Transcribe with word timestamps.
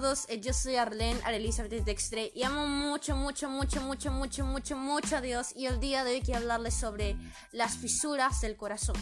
todos, 0.00 0.28
eh, 0.28 0.40
yo 0.40 0.52
soy 0.52 0.74
Arlene 0.74 1.20
Elizabeth 1.24 1.84
Dextre 1.84 2.32
y 2.34 2.42
amo 2.42 2.66
mucho, 2.66 3.14
mucho, 3.14 3.48
mucho, 3.48 3.80
mucho, 3.80 4.10
mucho, 4.10 4.44
mucho, 4.44 4.76
mucho 4.76 5.16
a 5.16 5.20
Dios 5.20 5.52
y 5.54 5.66
el 5.66 5.78
día 5.78 6.02
de 6.02 6.14
hoy 6.14 6.20
quiero 6.20 6.40
hablarles 6.40 6.74
sobre 6.74 7.16
las 7.52 7.76
fisuras 7.76 8.40
del 8.40 8.56
corazón. 8.56 8.96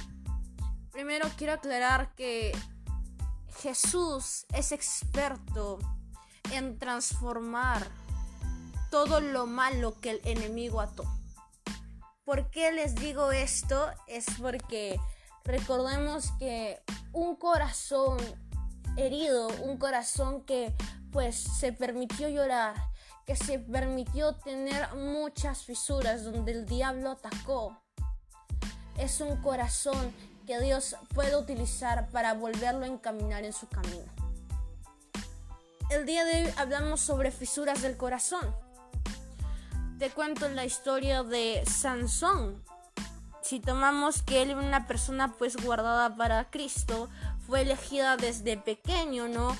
Primero 0.91 1.27
quiero 1.39 1.55
aclarar 1.55 2.15
que 2.15 2.53
Jesús 3.63 4.45
es 4.53 4.71
experto 4.73 5.79
en 6.53 6.79
transformar 6.79 7.89
todo 8.91 9.23
lo 9.23 9.47
malo 9.47 9.99
que 9.99 10.11
el 10.11 10.21
enemigo 10.25 10.83
ató. 10.83 11.05
¿Por 12.23 12.51
qué 12.51 12.71
les 12.71 12.97
digo 12.97 13.33
esto? 13.33 13.91
Es 14.09 14.27
porque 14.39 15.01
recordemos 15.43 16.33
que 16.39 16.83
un 17.13 17.35
corazón 17.37 18.19
herido, 18.97 19.49
un 19.63 19.77
corazón 19.79 20.43
que 20.43 20.75
pues 21.11 21.37
se 21.37 21.73
permitió 21.73 22.29
llorar, 22.29 22.75
que 23.27 23.37
se 23.37 23.59
permitió 23.59 24.35
tener 24.37 24.95
muchas 24.95 25.65
fisuras 25.65 26.25
donde 26.25 26.53
el 26.53 26.67
diablo 26.67 27.11
atacó. 27.11 27.79
Es 28.97 29.21
un 29.21 29.37
corazón 29.43 30.13
que 30.47 30.61
Dios 30.61 30.97
puede 31.15 31.37
utilizar 31.37 32.09
para 32.11 32.35
volverlo 32.35 32.85
a 32.85 32.89
encaminar 32.89 33.45
en 33.45 33.53
su 33.53 33.69
camino. 33.69 34.05
El 35.91 36.07
día 36.07 36.25
de 36.25 36.45
hoy 36.45 36.55
hablamos 36.57 37.01
sobre 37.01 37.31
fisuras 37.31 37.83
del 37.83 37.97
corazón. 37.97 38.55
Te 39.99 40.11
cuento 40.11 40.49
la 40.49 40.65
historia 40.65 41.23
de 41.23 41.63
Sansón. 41.67 42.63
Si 43.43 43.61
tomamos 43.61 44.23
que 44.23 44.43
él 44.43 44.51
era 44.51 44.61
una 44.61 44.87
persona 44.87 45.35
pues 45.37 45.57
guardada 45.57 46.17
para 46.17 46.51
Cristo, 46.51 47.09
fue 47.47 47.63
elegida 47.63 48.17
desde 48.17 48.57
pequeño, 48.57 49.29
¿no? 49.29 49.57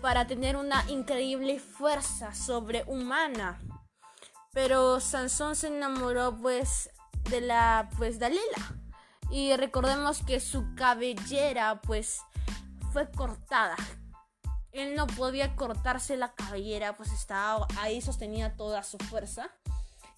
Para 0.00 0.26
tener 0.26 0.56
una 0.56 0.84
increíble 0.88 1.58
fuerza 1.58 2.34
sobrehumana. 2.34 3.60
Pero 4.52 5.00
Sansón 5.00 5.56
se 5.56 5.68
enamoró 5.68 6.36
pues 6.36 6.90
de 7.30 7.40
la 7.40 7.88
pues 7.98 8.18
Dalila. 8.18 8.76
Y 9.30 9.54
recordemos 9.56 10.22
que 10.22 10.40
su 10.40 10.74
cabellera 10.74 11.80
pues 11.82 12.20
fue 12.92 13.10
cortada. 13.10 13.76
Él 14.72 14.94
no 14.94 15.06
podía 15.06 15.56
cortarse 15.56 16.16
la 16.16 16.34
cabellera, 16.34 16.96
pues 16.96 17.12
estaba 17.12 17.66
ahí 17.78 18.00
sostenía 18.00 18.56
toda 18.56 18.82
su 18.82 18.98
fuerza. 18.98 19.50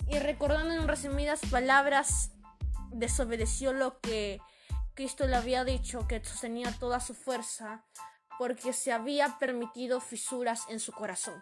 Y 0.08 0.18
recordando 0.18 0.74
en 0.74 0.88
resumidas 0.88 1.40
palabras, 1.50 2.30
desobedeció 2.90 3.72
lo 3.72 4.00
que 4.00 4.40
Cristo 4.98 5.28
le 5.28 5.36
había 5.36 5.62
dicho 5.62 6.08
que 6.08 6.24
sostenía 6.24 6.72
toda 6.72 6.98
su 6.98 7.14
fuerza 7.14 7.84
porque 8.36 8.72
se 8.72 8.90
había 8.90 9.38
permitido 9.38 10.00
fisuras 10.00 10.62
en 10.70 10.80
su 10.80 10.90
corazón. 10.90 11.40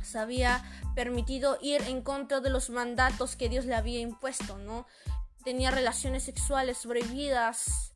Se 0.00 0.16
había 0.16 0.62
permitido 0.94 1.58
ir 1.60 1.82
en 1.82 2.02
contra 2.02 2.38
de 2.38 2.48
los 2.48 2.70
mandatos 2.70 3.34
que 3.34 3.48
Dios 3.48 3.64
le 3.64 3.74
había 3.74 3.98
impuesto, 3.98 4.58
¿no? 4.58 4.86
Tenía 5.42 5.72
relaciones 5.72 6.22
sexuales 6.22 6.86
prohibidas 6.86 7.94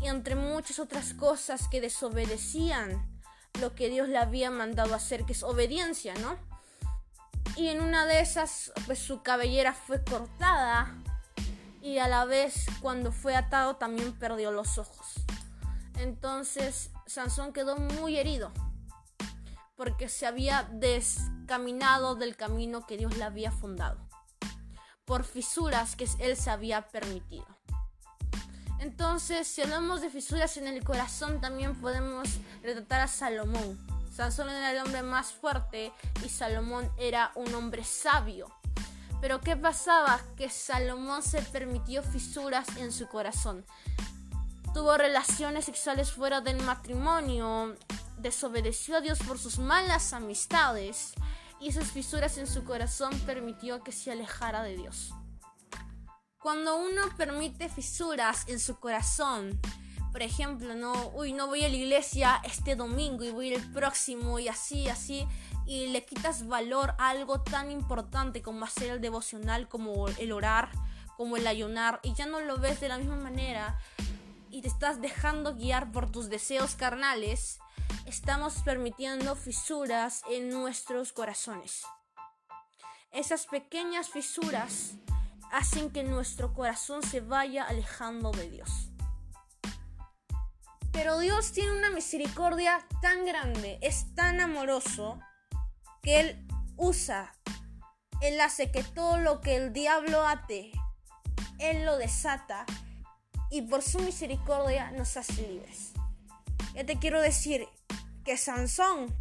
y 0.00 0.08
entre 0.08 0.34
muchas 0.34 0.80
otras 0.80 1.14
cosas 1.14 1.68
que 1.68 1.80
desobedecían 1.80 3.22
lo 3.60 3.76
que 3.76 3.88
Dios 3.88 4.08
le 4.08 4.18
había 4.18 4.50
mandado 4.50 4.92
hacer, 4.92 5.24
que 5.24 5.34
es 5.34 5.44
obediencia, 5.44 6.14
¿no? 6.14 6.36
Y 7.54 7.68
en 7.68 7.80
una 7.80 8.06
de 8.06 8.18
esas, 8.18 8.72
pues 8.86 8.98
su 8.98 9.22
cabellera 9.22 9.72
fue 9.72 10.02
cortada 10.02 10.98
y 11.82 11.98
a 11.98 12.08
la 12.08 12.24
vez 12.24 12.66
cuando 12.80 13.12
fue 13.12 13.34
atado 13.34 13.76
también 13.76 14.12
perdió 14.12 14.52
los 14.52 14.78
ojos. 14.78 15.14
Entonces 15.98 16.90
Sansón 17.06 17.52
quedó 17.52 17.76
muy 17.76 18.16
herido 18.16 18.52
porque 19.76 20.08
se 20.08 20.26
había 20.26 20.68
descaminado 20.72 22.14
del 22.14 22.36
camino 22.36 22.86
que 22.86 22.96
Dios 22.96 23.16
le 23.16 23.24
había 23.24 23.50
fundado 23.50 23.98
por 25.04 25.24
fisuras 25.24 25.96
que 25.96 26.08
él 26.20 26.36
se 26.36 26.50
había 26.50 26.88
permitido. 26.88 27.46
Entonces, 28.78 29.46
si 29.46 29.62
hablamos 29.62 30.00
de 30.00 30.10
fisuras 30.10 30.56
en 30.56 30.66
el 30.66 30.82
corazón, 30.82 31.40
también 31.40 31.80
podemos 31.80 32.28
retratar 32.62 33.00
a 33.00 33.08
Salomón. 33.08 33.78
Sansón 34.12 34.48
era 34.48 34.72
el 34.72 34.78
hombre 34.78 35.02
más 35.02 35.32
fuerte 35.32 35.92
y 36.24 36.28
Salomón 36.28 36.90
era 36.98 37.32
un 37.34 37.54
hombre 37.54 37.84
sabio. 37.84 38.48
Pero 39.22 39.40
¿qué 39.40 39.56
pasaba? 39.56 40.20
Que 40.36 40.50
Salomón 40.50 41.22
se 41.22 41.40
permitió 41.42 42.02
fisuras 42.02 42.66
en 42.76 42.90
su 42.90 43.06
corazón. 43.06 43.64
Tuvo 44.74 44.96
relaciones 44.96 45.64
sexuales 45.66 46.10
fuera 46.10 46.40
del 46.40 46.60
matrimonio, 46.62 47.76
desobedeció 48.18 48.96
a 48.96 49.00
Dios 49.00 49.20
por 49.20 49.38
sus 49.38 49.60
malas 49.60 50.12
amistades 50.12 51.12
y 51.60 51.68
esas 51.68 51.92
fisuras 51.92 52.36
en 52.36 52.48
su 52.48 52.64
corazón 52.64 53.16
permitió 53.20 53.84
que 53.84 53.92
se 53.92 54.10
alejara 54.10 54.64
de 54.64 54.76
Dios. 54.76 55.14
Cuando 56.40 56.76
uno 56.76 57.02
permite 57.16 57.68
fisuras 57.68 58.48
en 58.48 58.58
su 58.58 58.80
corazón, 58.80 59.60
por 60.10 60.22
ejemplo, 60.22 60.74
no, 60.74 61.12
uy, 61.14 61.32
no 61.32 61.46
voy 61.46 61.62
a 61.62 61.68
la 61.68 61.76
iglesia 61.76 62.42
este 62.44 62.74
domingo 62.74 63.22
y 63.22 63.30
voy 63.30 63.54
el 63.54 63.72
próximo 63.72 64.40
y 64.40 64.48
así, 64.48 64.88
así, 64.88 65.28
y 65.66 65.88
le 65.88 66.04
quitas 66.04 66.46
valor 66.46 66.94
a 66.98 67.10
algo 67.10 67.40
tan 67.40 67.70
importante 67.70 68.42
como 68.42 68.64
hacer 68.64 68.90
el 68.90 69.00
devocional, 69.00 69.68
como 69.68 70.08
el 70.08 70.32
orar, 70.32 70.70
como 71.16 71.36
el 71.36 71.46
ayunar, 71.46 72.00
y 72.02 72.14
ya 72.14 72.26
no 72.26 72.40
lo 72.40 72.58
ves 72.58 72.80
de 72.80 72.88
la 72.88 72.98
misma 72.98 73.16
manera 73.16 73.78
y 74.52 74.60
te 74.60 74.68
estás 74.68 75.00
dejando 75.00 75.54
guiar 75.54 75.90
por 75.92 76.12
tus 76.12 76.28
deseos 76.28 76.74
carnales, 76.74 77.58
estamos 78.04 78.56
permitiendo 78.62 79.34
fisuras 79.34 80.22
en 80.28 80.50
nuestros 80.50 81.14
corazones. 81.14 81.84
Esas 83.12 83.46
pequeñas 83.46 84.10
fisuras 84.10 84.92
hacen 85.50 85.90
que 85.90 86.02
nuestro 86.02 86.52
corazón 86.52 87.02
se 87.02 87.20
vaya 87.20 87.64
alejando 87.64 88.30
de 88.30 88.50
Dios. 88.50 88.90
Pero 90.92 91.18
Dios 91.18 91.52
tiene 91.52 91.72
una 91.72 91.90
misericordia 91.90 92.86
tan 93.00 93.24
grande, 93.24 93.78
es 93.80 94.14
tan 94.14 94.38
amoroso, 94.42 95.18
que 96.02 96.20
Él 96.20 96.46
usa. 96.76 97.32
Él 98.20 98.40
hace 98.40 98.70
que 98.70 98.82
todo 98.82 99.18
lo 99.18 99.40
que 99.40 99.56
el 99.56 99.72
diablo 99.72 100.26
ate, 100.26 100.72
Él 101.58 101.84
lo 101.84 101.96
desata 101.96 102.66
y 103.50 103.62
por 103.62 103.82
su 103.82 104.00
misericordia 104.00 104.90
nos 104.92 105.16
hace 105.16 105.46
libres. 105.46 105.92
Ya 106.74 106.84
te 106.84 106.98
quiero 106.98 107.20
decir 107.20 107.68
que 108.24 108.36
Sansón, 108.36 109.14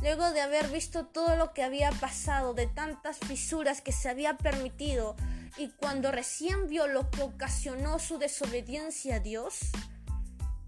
luego 0.00 0.30
de 0.32 0.40
haber 0.40 0.68
visto 0.68 1.06
todo 1.06 1.36
lo 1.36 1.52
que 1.52 1.62
había 1.62 1.90
pasado, 1.92 2.54
de 2.54 2.66
tantas 2.66 3.18
fisuras 3.18 3.80
que 3.80 3.92
se 3.92 4.08
había 4.08 4.36
permitido, 4.36 5.16
y 5.58 5.68
cuando 5.68 6.10
recién 6.10 6.68
vio 6.68 6.86
lo 6.86 7.10
que 7.10 7.22
ocasionó 7.22 7.98
su 7.98 8.18
desobediencia 8.18 9.16
a 9.16 9.20
Dios, 9.20 9.58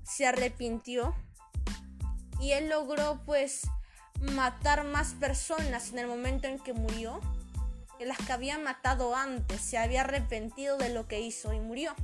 se 0.04 0.26
arrepintió 0.26 1.14
y 2.38 2.52
él 2.52 2.68
logró 2.68 3.22
pues 3.24 3.62
matar 4.20 4.84
más 4.84 5.14
personas 5.14 5.90
en 5.90 5.98
el 5.98 6.06
momento 6.06 6.48
en 6.48 6.58
que 6.58 6.72
murió 6.72 7.20
que 7.98 8.06
las 8.06 8.18
que 8.18 8.32
había 8.32 8.58
matado 8.58 9.14
antes. 9.14 9.60
Se 9.60 9.78
había 9.78 10.02
arrepentido 10.02 10.76
de 10.76 10.90
lo 10.90 11.06
que 11.06 11.20
hizo 11.20 11.52
y 11.52 11.60
murió. 11.60 11.94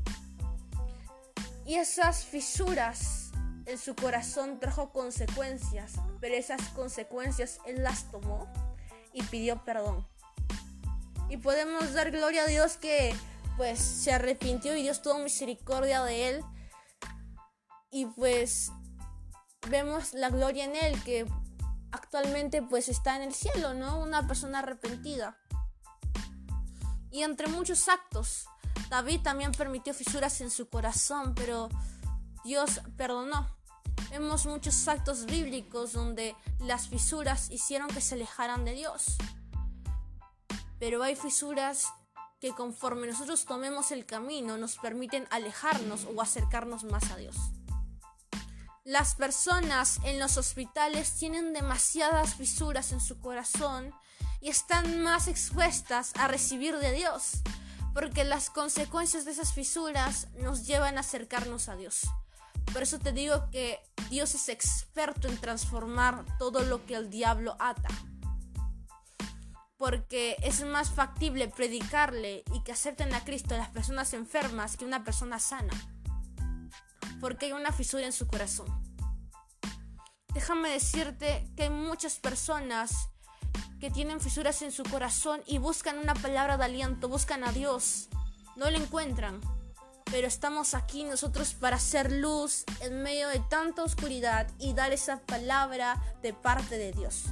Y 1.67 1.77
esas 1.77 2.25
fisuras 2.25 3.31
en 3.67 3.79
su 3.79 3.95
corazón 3.95 4.59
trajo 4.59 4.91
consecuencias, 4.91 5.93
pero 6.21 6.35
esas 6.35 6.61
consecuencias 6.71 7.61
él 7.67 7.83
las 7.83 8.11
tomó 8.11 8.49
y 9.13 9.23
pidió 9.23 9.65
perdón. 9.65 10.07
Y 11.29 11.37
podemos 11.37 11.93
dar 11.93 12.11
gloria 12.11 12.43
a 12.43 12.47
Dios 12.47 12.77
que 12.77 13.15
pues 13.57 13.79
se 13.79 14.13
arrepintió 14.13 14.77
y 14.77 14.83
Dios 14.83 15.03
tuvo 15.03 15.19
misericordia 15.19 16.03
de 16.03 16.31
él. 16.31 16.45
Y 17.93 18.07
pues 18.07 18.73
vemos 19.69 20.13
la 20.15 20.31
gloria 20.31 20.65
en 20.65 20.77
él 20.77 21.03
que 21.05 21.27
actualmente 21.93 22.63
pues 22.63 22.89
está 22.89 23.17
en 23.17 23.23
el 23.23 23.35
cielo, 23.35 23.75
¿no? 23.75 24.01
Una 24.01 24.27
persona 24.27 24.61
arrepentida. 24.61 25.37
Y 27.11 27.23
entre 27.23 27.49
muchos 27.49 27.89
actos, 27.89 28.47
David 28.89 29.21
también 29.23 29.53
permitió 29.53 29.95
fisuras 29.95 30.41
en 30.41 30.51
su 30.51 30.69
corazón, 30.69 31.35
pero 31.35 31.69
Dios 32.45 32.81
perdonó. 32.97 33.49
Vemos 34.11 34.47
muchos 34.47 34.89
actos 34.89 35.27
bíblicos 35.27 35.93
donde 35.93 36.35
las 36.61 36.89
fisuras 36.89 37.51
hicieron 37.51 37.89
que 37.89 38.01
se 38.01 38.15
alejaran 38.15 38.65
de 38.65 38.73
Dios. 38.73 39.17
Pero 40.79 41.03
hay 41.03 41.15
fisuras 41.15 41.87
que 42.41 42.51
conforme 42.53 43.07
nosotros 43.07 43.45
tomemos 43.45 43.91
el 43.93 44.07
camino 44.07 44.57
nos 44.57 44.77
permiten 44.77 45.27
alejarnos 45.31 46.07
o 46.15 46.23
acercarnos 46.23 46.85
más 46.85 47.11
a 47.11 47.17
Dios. 47.17 47.37
Las 48.85 49.15
personas 49.15 50.01
en 50.05 50.19
los 50.19 50.39
hospitales 50.39 51.13
tienen 51.13 51.53
demasiadas 51.53 52.35
fisuras 52.35 52.93
en 52.93 53.01
su 53.01 53.21
corazón 53.21 53.95
y 54.41 54.49
están 54.49 55.03
más 55.03 55.29
expuestas 55.29 56.13
a 56.17 56.29
recibir 56.29 56.79
de 56.79 56.93
Dios, 56.93 57.43
porque 57.93 58.25
las 58.25 58.49
consecuencias 58.49 59.27
de 59.27 59.33
esas 59.33 59.53
fisuras 59.53 60.29
nos 60.39 60.67
llevan 60.67 60.97
a 60.97 61.01
acercarnos 61.01 61.69
a 61.69 61.77
Dios. 61.77 62.09
Por 62.73 62.83
eso 62.83 62.99
te 62.99 63.13
digo 63.13 63.51
que 63.51 63.81
Dios 64.09 64.35
es 64.35 64.49
experto 64.49 65.29
en 65.29 65.37
transformar 65.37 66.25
todo 66.39 66.63
lo 66.63 66.87
que 66.87 66.95
el 66.95 67.11
diablo 67.11 67.57
ata. 67.59 67.89
Porque 69.77 70.37
es 70.43 70.65
más 70.65 70.91
factible 70.91 71.49
predicarle 71.49 72.45
y 72.55 72.63
que 72.63 72.73
acepten 72.73 73.13
a 73.15 73.25
Cristo 73.25 73.59
las 73.59 73.69
personas 73.69 74.15
enfermas 74.15 74.79
que 74.79 74.87
una 74.87 75.05
persona 75.05 75.39
sana. 75.39 75.75
Porque 77.21 77.47
hay 77.47 77.53
una 77.53 77.73
fisura 77.73 78.07
en 78.07 78.13
su 78.13 78.27
corazón. 78.27 78.67
Déjame 80.33 80.71
decirte 80.71 81.49
que 81.57 81.65
hay 81.65 81.71
muchas 81.71 82.19
personas 82.19 83.09
que 83.81 83.91
tienen 83.91 84.21
fisuras 84.21 84.63
en 84.63 84.73
su 84.73 84.83
corazón 84.85 85.43
y 85.47 85.59
buscan 85.59 85.99
una 85.99 86.15
palabra 86.15 86.57
de 86.57 86.65
aliento, 86.65 87.09
buscan 87.09 87.45
a 87.45 87.53
Dios. 87.53 88.09
No 88.57 88.71
lo 88.71 88.77
encuentran 88.77 89.41
pero 90.11 90.27
estamos 90.27 90.75
aquí 90.75 91.05
nosotros 91.05 91.55
para 91.55 91.77
hacer 91.77 92.11
luz 92.11 92.65
en 92.81 93.03
medio 93.03 93.29
de 93.29 93.39
tanta 93.39 93.85
oscuridad 93.85 94.49
y 94.59 94.75
dar 94.75 94.93
esa 94.93 95.21
palabra 95.21 96.03
de 96.21 96.35
parte 96.35 96.79
de 96.79 96.93
Dios. 96.93 97.27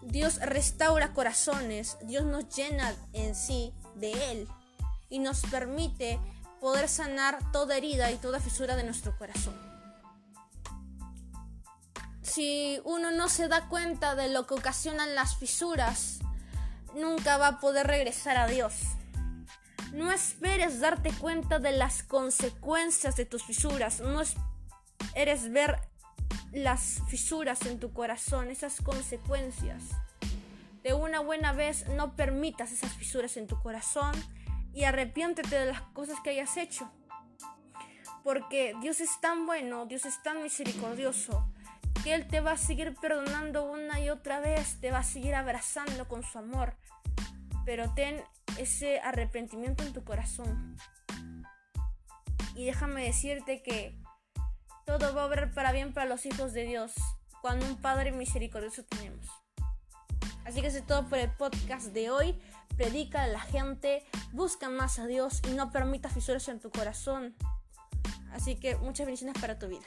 Dios 0.00 0.40
restaura 0.40 1.12
corazones, 1.12 1.98
Dios 2.04 2.24
nos 2.24 2.48
llena 2.54 2.94
en 3.12 3.34
sí 3.34 3.72
de 3.94 4.32
Él 4.32 4.48
y 5.10 5.18
nos 5.18 5.42
permite 5.42 6.18
poder 6.62 6.88
sanar 6.88 7.50
toda 7.50 7.76
herida 7.76 8.12
y 8.12 8.16
toda 8.18 8.38
fisura 8.38 8.76
de 8.76 8.84
nuestro 8.84 9.18
corazón. 9.18 9.52
Si 12.22 12.80
uno 12.84 13.10
no 13.10 13.28
se 13.28 13.48
da 13.48 13.68
cuenta 13.68 14.14
de 14.14 14.28
lo 14.28 14.46
que 14.46 14.54
ocasionan 14.54 15.16
las 15.16 15.36
fisuras, 15.36 16.20
nunca 16.94 17.36
va 17.36 17.48
a 17.48 17.60
poder 17.60 17.88
regresar 17.88 18.36
a 18.36 18.46
Dios. 18.46 18.74
No 19.92 20.12
esperes 20.12 20.78
darte 20.78 21.10
cuenta 21.12 21.58
de 21.58 21.72
las 21.72 22.04
consecuencias 22.04 23.16
de 23.16 23.24
tus 23.24 23.42
fisuras. 23.42 23.98
No 23.98 24.20
esperes 24.20 25.50
ver 25.50 25.80
las 26.52 27.00
fisuras 27.08 27.66
en 27.66 27.80
tu 27.80 27.92
corazón, 27.92 28.50
esas 28.52 28.80
consecuencias. 28.82 29.82
De 30.84 30.94
una 30.94 31.18
buena 31.18 31.52
vez 31.52 31.88
no 31.88 32.14
permitas 32.14 32.70
esas 32.70 32.92
fisuras 32.92 33.36
en 33.36 33.48
tu 33.48 33.60
corazón 33.60 34.12
y 34.74 34.84
arrepiéntete 34.84 35.58
de 35.58 35.66
las 35.66 35.80
cosas 35.80 36.18
que 36.20 36.30
hayas 36.30 36.56
hecho. 36.56 36.90
Porque 38.24 38.74
Dios 38.80 39.00
es 39.00 39.20
tan 39.20 39.46
bueno, 39.46 39.86
Dios 39.86 40.04
es 40.04 40.22
tan 40.22 40.42
misericordioso, 40.42 41.52
que 42.04 42.14
Él 42.14 42.28
te 42.28 42.40
va 42.40 42.52
a 42.52 42.56
seguir 42.56 42.94
perdonando 43.00 43.70
una 43.70 44.00
y 44.00 44.10
otra 44.10 44.40
vez, 44.40 44.80
te 44.80 44.90
va 44.90 44.98
a 44.98 45.04
seguir 45.04 45.34
abrazando 45.34 46.08
con 46.08 46.22
su 46.22 46.38
amor. 46.38 46.76
Pero 47.64 47.92
ten 47.94 48.22
ese 48.58 49.00
arrepentimiento 49.00 49.84
en 49.84 49.92
tu 49.92 50.04
corazón. 50.04 50.76
Y 52.54 52.66
déjame 52.66 53.04
decirte 53.04 53.62
que 53.62 53.98
todo 54.84 55.14
va 55.14 55.22
a 55.22 55.26
obrar 55.26 55.52
para 55.52 55.72
bien 55.72 55.92
para 55.92 56.06
los 56.06 56.26
hijos 56.26 56.52
de 56.52 56.64
Dios 56.64 56.92
cuando 57.40 57.66
un 57.66 57.76
Padre 57.76 58.12
misericordioso 58.12 58.84
tenemos. 58.84 59.41
Así 60.44 60.60
que 60.60 60.68
eso 60.68 60.78
es 60.78 60.86
todo 60.86 61.06
por 61.06 61.18
el 61.18 61.30
podcast 61.30 61.86
de 61.88 62.10
hoy. 62.10 62.38
Predica 62.76 63.24
a 63.24 63.26
la 63.26 63.40
gente, 63.40 64.04
busca 64.32 64.68
más 64.68 64.98
a 64.98 65.06
Dios 65.06 65.40
y 65.48 65.54
no 65.54 65.70
permita 65.70 66.08
fisuras 66.08 66.48
en 66.48 66.60
tu 66.60 66.70
corazón. 66.70 67.34
Así 68.32 68.56
que 68.56 68.76
muchas 68.76 69.06
bendiciones 69.06 69.40
para 69.40 69.58
tu 69.58 69.68
vida. 69.68 69.86